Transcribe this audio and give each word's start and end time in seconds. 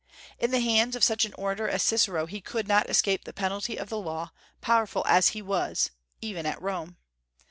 In 0.39 0.49
the 0.49 0.61
hands 0.61 0.95
of 0.95 1.03
such 1.03 1.25
an 1.25 1.33
orator 1.35 1.69
as 1.69 1.83
Cicero 1.83 2.25
he 2.25 2.41
could 2.41 2.67
not 2.67 2.89
escape 2.89 3.23
the 3.23 3.33
penalty 3.33 3.77
of 3.77 3.89
the 3.89 3.99
law, 3.99 4.31
powerful 4.59 5.05
as 5.05 5.27
he 5.37 5.43
was, 5.43 5.91
even 6.21 6.47
at 6.47 6.59
Rome. 6.59 6.97